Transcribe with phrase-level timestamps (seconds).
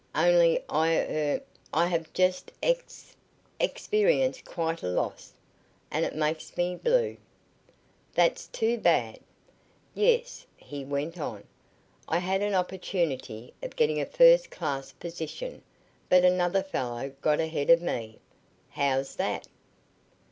[0.15, 1.41] Only I er
[1.71, 3.15] I have just ex
[3.59, 5.33] experienced quite a loss,
[5.91, 7.17] and it makes me blue."
[8.15, 9.19] "That's too bad!"
[9.93, 11.43] "Yes," he went on.
[12.07, 15.61] "I had an opportunity of getting a first class position,
[16.09, 18.17] but another fellow got ahead of me."
[18.71, 19.45] "How's that?"